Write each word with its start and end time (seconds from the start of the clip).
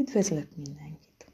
Üdvözlök 0.00 0.56
mindenkit! 0.56 1.32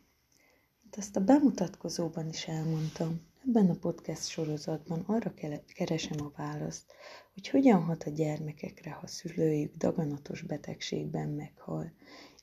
Mint 0.82 0.96
azt 0.96 1.16
a 1.16 1.20
bemutatkozóban 1.20 2.28
is 2.28 2.46
elmondtam, 2.46 3.20
ebben 3.46 3.70
a 3.70 3.74
podcast 3.74 4.28
sorozatban 4.28 5.00
arra 5.00 5.34
keresem 5.74 6.26
a 6.26 6.32
választ, 6.36 6.92
hogy 7.34 7.48
hogyan 7.48 7.82
hat 7.82 8.02
a 8.02 8.10
gyermekekre, 8.10 8.90
ha 8.90 9.06
szülőjük 9.06 9.76
daganatos 9.76 10.42
betegségben 10.42 11.28
meghal, 11.28 11.92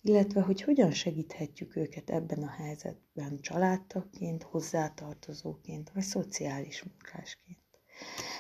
illetve 0.02 0.42
hogy 0.42 0.62
hogyan 0.62 0.92
segíthetjük 0.92 1.76
őket 1.76 2.10
ebben 2.10 2.44
a 2.44 2.50
helyzetben 2.50 3.40
családtagként, 3.42 4.44
hozzátartozóként 4.44 5.92
vagy 5.94 6.04
szociális 6.04 6.84
munkásként. 6.84 7.58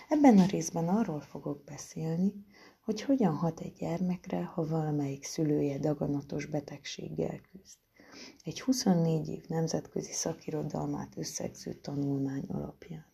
Ebben 0.09 0.37
a 0.37 0.45
részben 0.45 0.87
arról 0.87 1.21
fogok 1.21 1.63
beszélni, 1.63 2.33
hogy 2.83 3.01
hogyan 3.01 3.35
hat 3.35 3.59
egy 3.59 3.73
gyermekre, 3.73 4.43
ha 4.43 4.67
valamelyik 4.67 5.23
szülője 5.23 5.79
daganatos 5.79 6.45
betegséggel 6.45 7.41
küzd. 7.51 7.77
Egy 8.43 8.61
24 8.61 9.27
év 9.27 9.43
nemzetközi 9.47 10.11
szakirodalmát 10.11 11.17
összegző 11.17 11.73
tanulmány 11.73 12.45
alapján. 12.47 13.05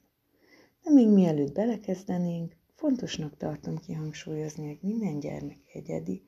De 0.83 0.91
még 0.91 1.07
mielőtt 1.07 1.53
belekezdenénk, 1.53 2.55
fontosnak 2.75 3.37
tartom 3.37 3.77
kihangsúlyozni, 3.77 4.67
hogy 4.67 4.79
minden 4.81 5.19
gyermek 5.19 5.59
egyedi, 5.73 6.23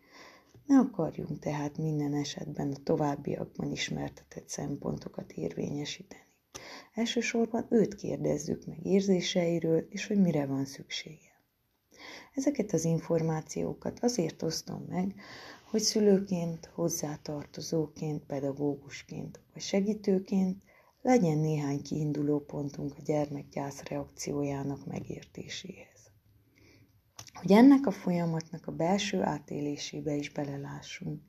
ne 0.66 0.80
akarjunk 0.80 1.40
tehát 1.40 1.78
minden 1.78 2.14
esetben 2.14 2.72
a 2.72 2.84
továbbiakban 2.84 3.72
ismertetett 3.72 4.50
szempontokat 4.50 5.32
érvényesíteni. 5.32 6.26
Elsősorban 6.94 7.66
őt 7.70 7.96
kérdezzük 7.96 8.66
meg 8.66 8.86
érzéseiről, 8.86 9.86
és 9.90 10.08
hogy 10.08 10.18
mire 10.22 10.46
van 10.46 10.66
szüksége. 10.66 11.31
Ezeket 12.36 12.74
az 12.74 12.86
információkat 12.86 14.00
azért 14.02 14.42
osztom 14.44 14.86
meg, 14.90 15.16
hogy 15.70 15.82
szülőként, 15.82 16.70
hozzátartozóként, 16.74 18.24
pedagógusként 18.26 19.40
vagy 19.54 19.62
segítőként 19.62 20.64
legyen 21.02 21.38
néhány 21.38 21.82
kiinduló 21.82 22.40
pontunk 22.40 22.94
a 22.98 23.02
gyermek 23.06 23.46
reakciójának 23.90 24.86
megértéséhez. 24.86 26.12
Hogy 27.34 27.52
ennek 27.52 27.86
a 27.86 27.92
folyamatnak 27.92 28.68
a 28.68 28.72
belső 28.72 29.22
átélésébe 29.22 30.16
is 30.16 30.30
belelássunk. 30.30 31.22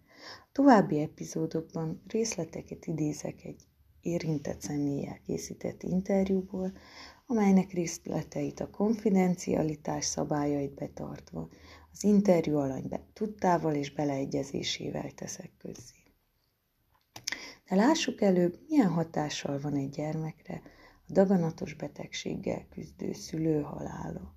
További 0.52 1.00
epizódokban 1.00 2.02
részleteket 2.06 2.86
idézek 2.86 3.44
egy 3.44 3.60
érintett 4.00 4.60
személlyel 4.60 5.18
készített 5.26 5.82
interjúból, 5.82 6.72
amelynek 7.26 7.72
részleteit 7.72 8.60
a 8.60 8.70
konfidencialitás 8.70 10.04
szabályait 10.04 10.74
betartva, 10.74 11.48
az 11.92 12.04
interjú 12.04 12.56
alany 12.56 12.88
tudtával 13.12 13.74
és 13.74 13.92
beleegyezésével 13.92 15.10
teszek 15.10 15.50
közzé. 15.58 16.02
De 17.68 17.74
lássuk 17.74 18.20
előbb, 18.20 18.58
milyen 18.68 18.88
hatással 18.88 19.60
van 19.60 19.74
egy 19.74 19.90
gyermekre 19.90 20.62
a 21.08 21.12
daganatos 21.12 21.74
betegséggel 21.74 22.66
küzdő 22.68 23.12
szülő 23.12 23.60
halála. 23.60 24.34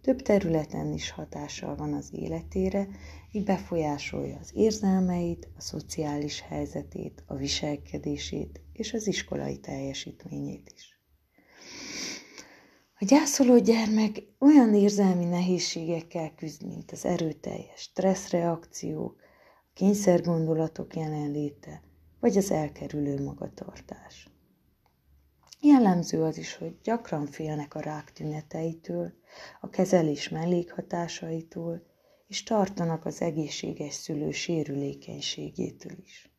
Több 0.00 0.22
területen 0.22 0.92
is 0.92 1.10
hatással 1.10 1.76
van 1.76 1.92
az 1.92 2.10
életére, 2.12 2.88
így 3.32 3.44
befolyásolja 3.44 4.38
az 4.38 4.50
érzelmeit, 4.54 5.48
a 5.56 5.60
szociális 5.60 6.40
helyzetét, 6.40 7.22
a 7.26 7.34
viselkedését 7.34 8.60
és 8.72 8.92
az 8.92 9.06
iskolai 9.06 9.58
teljesítményét 9.58 10.72
is. 10.74 10.99
A 13.02 13.04
gyászoló 13.04 13.58
gyermek 13.58 14.22
olyan 14.38 14.74
érzelmi 14.74 15.24
nehézségekkel 15.24 16.34
küzd, 16.34 16.66
mint 16.66 16.90
az 16.90 17.04
erőteljes 17.04 17.80
stresszreakciók, 17.80 19.16
a 19.66 19.70
kényszergondolatok 19.74 20.96
jelenléte, 20.96 21.82
vagy 22.18 22.36
az 22.36 22.50
elkerülő 22.50 23.22
magatartás. 23.22 24.28
Jellemző 25.60 26.22
az 26.22 26.38
is, 26.38 26.54
hogy 26.54 26.78
gyakran 26.82 27.26
félnek 27.26 27.74
a 27.74 27.80
rák 27.80 28.12
tüneteitől, 28.12 29.12
a 29.60 29.68
kezelés 29.68 30.28
mellékhatásaitól, 30.28 31.82
és 32.26 32.42
tartanak 32.42 33.04
az 33.04 33.20
egészséges 33.20 33.94
szülő 33.94 34.30
sérülékenységétől 34.30 35.96
is. 36.02 36.29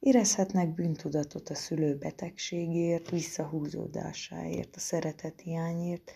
Érezhetnek 0.00 0.74
bűntudatot 0.74 1.48
a 1.48 1.54
szülő 1.54 1.96
betegségért, 1.96 3.10
visszahúzódásáért, 3.10 4.76
a 4.76 4.78
szeretet 4.78 5.40
hiányért, 5.40 6.12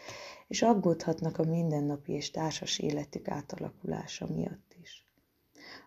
és 0.49 0.63
aggódhatnak 0.63 1.39
a 1.39 1.45
mindennapi 1.45 2.13
és 2.13 2.31
társas 2.31 2.79
életük 2.79 3.29
átalakulása 3.29 4.27
miatt 4.27 4.77
is. 4.83 5.07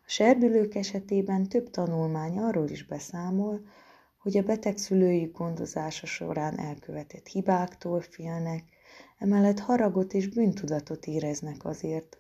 A 0.06 0.10
serdülők 0.10 0.76
esetében 0.76 1.50
több 1.50 1.70
tanulmány 1.70 2.38
arról 2.38 2.70
is 2.70 2.86
beszámol, 2.86 3.66
hogy 4.18 4.38
a 4.38 4.44
beteg 4.44 4.78
szülői 4.78 5.26
gondozása 5.34 6.06
során 6.06 6.60
elkövetett 6.60 7.28
hibáktól 7.28 8.02
félnek, 8.02 8.64
emellett 9.18 9.60
haragot 9.60 10.14
és 10.14 10.28
bűntudatot 10.28 11.06
éreznek 11.06 11.66
azért, 11.66 12.18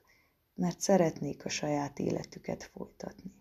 mert 0.55 0.81
szeretnék 0.81 1.45
a 1.45 1.49
saját 1.49 1.99
életüket 1.99 2.63
folytatni. 2.63 3.36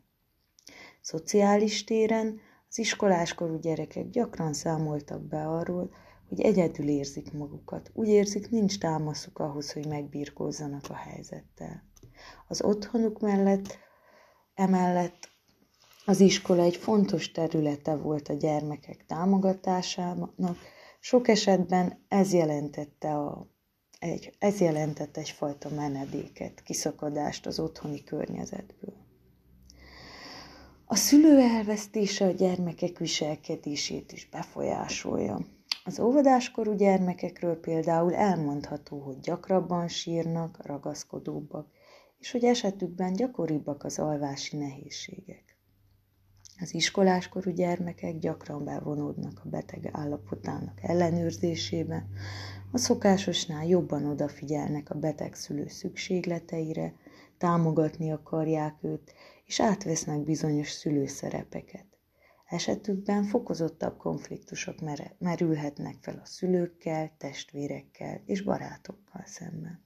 Szociális 1.06 1.84
téren 1.84 2.40
az 2.68 2.78
iskoláskorú 2.78 3.58
gyerekek 3.58 4.10
gyakran 4.10 4.52
számoltak 4.52 5.22
be 5.22 5.48
arról, 5.48 5.94
hogy 6.28 6.40
egyedül 6.40 6.88
érzik 6.88 7.32
magukat. 7.32 7.90
Úgy 7.94 8.08
érzik, 8.08 8.50
nincs 8.50 8.78
támaszuk 8.78 9.38
ahhoz, 9.38 9.72
hogy 9.72 9.86
megbírkózzanak 9.86 10.84
a 10.88 10.94
helyzettel. 10.94 11.82
Az 12.48 12.62
otthonuk 12.62 13.20
mellett, 13.20 13.78
emellett 14.54 15.28
az 16.04 16.20
iskola 16.20 16.62
egy 16.62 16.76
fontos 16.76 17.30
területe 17.30 17.96
volt 17.96 18.28
a 18.28 18.34
gyermekek 18.34 19.04
támogatásának, 19.06 20.58
sok 21.00 21.28
esetben 21.28 22.04
ez 22.08 22.32
jelentette, 22.32 23.14
a, 23.14 23.46
egy, 23.98 24.34
ez 24.38 24.60
jelentette 24.60 25.20
egyfajta 25.20 25.68
menedéket, 25.68 26.62
kiszakadást 26.62 27.46
az 27.46 27.58
otthoni 27.58 28.04
környezetből. 28.04 28.95
A 30.88 30.94
szülő 30.94 31.40
elvesztése 31.40 32.24
a 32.26 32.30
gyermekek 32.30 32.98
viselkedését 32.98 34.12
is 34.12 34.28
befolyásolja. 34.28 35.38
Az 35.84 36.00
óvodáskorú 36.00 36.74
gyermekekről 36.74 37.60
például 37.60 38.14
elmondható, 38.14 38.98
hogy 38.98 39.20
gyakrabban 39.20 39.88
sírnak, 39.88 40.66
ragaszkodóbbak, 40.66 41.66
és 42.18 42.30
hogy 42.30 42.44
esetükben 42.44 43.12
gyakoribbak 43.12 43.84
az 43.84 43.98
alvási 43.98 44.56
nehézségek. 44.56 45.56
Az 46.60 46.74
iskoláskorú 46.74 47.50
gyermekek 47.50 48.18
gyakran 48.18 48.64
bevonódnak 48.64 49.40
a 49.44 49.48
beteg 49.48 49.88
állapotának 49.92 50.78
ellenőrzésébe, 50.82 52.06
a 52.72 52.78
szokásosnál 52.78 53.66
jobban 53.66 54.04
odafigyelnek 54.04 54.90
a 54.90 54.94
beteg 54.94 55.34
szülő 55.34 55.68
szükségleteire, 55.68 56.94
támogatni 57.38 58.12
akarják 58.12 58.74
őt, 58.82 59.14
és 59.46 59.60
átvesznek 59.60 60.22
bizonyos 60.22 60.70
szülőszerepeket. 60.70 61.86
Esetükben 62.46 63.24
fokozottabb 63.24 63.96
konfliktusok 63.96 64.74
merülhetnek 65.18 65.96
fel 66.00 66.20
a 66.22 66.26
szülőkkel, 66.26 67.14
testvérekkel 67.18 68.22
és 68.26 68.40
barátokkal 68.40 69.22
szemben. 69.24 69.84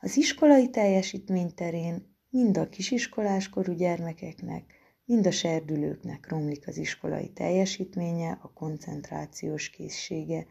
Az 0.00 0.16
iskolai 0.16 0.70
teljesítmény 0.70 1.54
terén 1.54 2.16
mind 2.30 2.56
a 2.56 2.68
kisiskoláskorú 2.68 3.72
gyermekeknek, 3.72 4.74
mind 5.04 5.26
a 5.26 5.30
serdülőknek 5.30 6.28
romlik 6.28 6.68
az 6.68 6.76
iskolai 6.76 7.32
teljesítménye, 7.32 8.38
a 8.42 8.52
koncentrációs 8.52 9.70
készsége, 9.70 10.46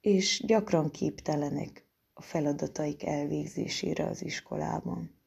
és 0.00 0.42
gyakran 0.46 0.90
képtelenek 0.90 1.86
a 2.12 2.22
feladataik 2.22 3.06
elvégzésére 3.06 4.04
az 4.04 4.22
iskolában. 4.24 5.21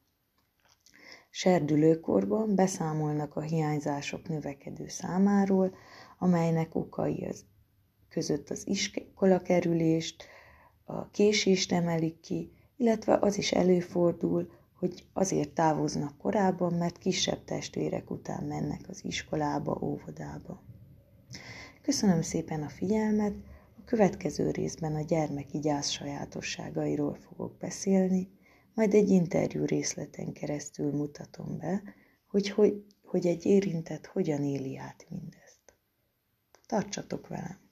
Serdülőkorban 1.38 2.54
beszámolnak 2.54 3.36
a 3.36 3.40
hiányzások 3.40 4.28
növekedő 4.28 4.88
számáról, 4.88 5.74
amelynek 6.18 6.74
okai 6.74 7.24
az 7.24 7.44
között 8.08 8.50
az 8.50 8.66
iskola 8.66 9.40
kerülést, 9.42 10.24
a 10.84 11.10
késést 11.10 11.72
emelik 11.72 12.20
ki, 12.20 12.52
illetve 12.76 13.18
az 13.20 13.38
is 13.38 13.52
előfordul, 13.52 14.50
hogy 14.78 15.04
azért 15.12 15.50
távoznak 15.50 16.16
korábban, 16.18 16.72
mert 16.72 16.98
kisebb 16.98 17.44
testvérek 17.44 18.10
után 18.10 18.44
mennek 18.44 18.80
az 18.88 19.04
iskolába, 19.04 19.78
óvodába. 19.82 20.62
Köszönöm 21.82 22.22
szépen 22.22 22.62
a 22.62 22.68
figyelmet, 22.68 23.34
a 23.78 23.84
következő 23.84 24.50
részben 24.50 24.94
a 24.94 25.00
gyermeki 25.00 25.58
gyász 25.58 25.88
sajátosságairól 25.88 27.14
fogok 27.14 27.56
beszélni, 27.58 28.28
majd 28.76 28.94
egy 28.94 29.08
interjú 29.08 29.64
részleten 29.64 30.32
keresztül 30.32 30.92
mutatom 30.92 31.58
be, 31.58 31.82
hogy, 32.26 32.48
hogy, 32.50 32.84
hogy 33.04 33.26
egy 33.26 33.44
érintett 33.46 34.06
hogyan 34.06 34.44
éli 34.44 34.76
át 34.76 35.06
mindezt. 35.08 35.74
Tartsatok 36.66 37.28
velem! 37.28 37.65